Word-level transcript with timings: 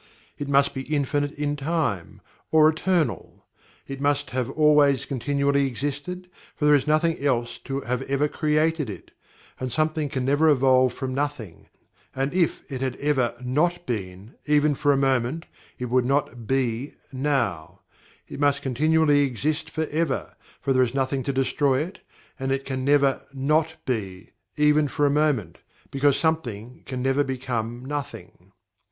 It 0.39 0.49
must 0.49 0.73
be 0.73 0.81
Infinite 0.81 1.33
in 1.33 1.55
Time, 1.55 2.21
or 2.49 2.67
ETERNAL, 2.69 3.45
it 3.87 4.01
must 4.01 4.31
have 4.31 4.49
always 4.49 5.05
continuously 5.05 5.67
existed, 5.67 6.27
for 6.55 6.65
there 6.65 6.73
is 6.73 6.87
nothing 6.87 7.23
else 7.23 7.59
to 7.65 7.81
have 7.81 8.01
ever 8.09 8.27
created 8.27 8.89
it, 8.89 9.11
and 9.59 9.71
something 9.71 10.09
can 10.09 10.25
never 10.25 10.49
evolve 10.49 10.91
from 10.91 11.13
nothing, 11.13 11.67
and 12.15 12.33
if 12.33 12.63
it 12.67 12.81
had 12.81 12.95
ever 12.95 13.35
"not 13.43 13.85
been," 13.85 14.33
even 14.47 14.73
for 14.73 14.91
a 14.91 14.97
moment, 14.97 15.45
it 15.77 15.85
would 15.85 16.05
not 16.05 16.47
"be" 16.47 16.95
now, 17.13 17.81
it 18.27 18.39
must 18.39 18.63
continuously 18.63 19.19
exist 19.19 19.69
forever, 19.69 20.33
for 20.61 20.73
there 20.73 20.81
is 20.81 20.95
nothing 20.95 21.21
to 21.21 21.31
destroy 21.31 21.77
it, 21.81 21.99
and 22.39 22.51
it 22.51 22.65
can 22.65 22.83
never 22.83 23.21
"not 23.33 23.75
be," 23.85 24.31
even 24.57 24.87
for 24.87 25.05
a 25.05 25.11
moment, 25.11 25.59
because 25.91 26.17
something 26.17 26.81
can 26.87 27.03
never 27.03 27.23
become 27.23 27.85
nothing. 27.85 28.51